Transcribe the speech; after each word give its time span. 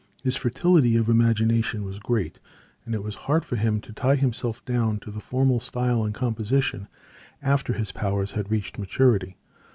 His 0.23 0.35
fertility 0.35 0.97
of 0.97 1.09
imagination 1.09 1.83
was 1.85 1.99
great 1.99 2.39
and 2.87 2.95
it 2.95 3.03
was 3.03 3.13
hard 3.29 3.45
for 3.45 3.55
him 3.55 3.79
to 3.81 3.93
tie 3.93 4.15
himself 4.15 4.65
down 4.65 4.99
to 5.01 5.11
the 5.11 5.19
formal 5.19 5.59
style 5.59 6.03
in 6.03 6.11
composition, 6.11 6.87
after 7.39 7.73
his 7.73 7.91
powers 7.91 8.31
had 8.31 8.49
reached 8.49 8.79
maturity. 8.79 9.37